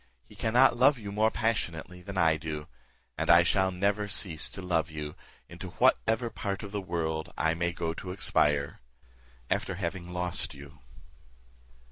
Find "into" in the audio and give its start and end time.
5.47-5.67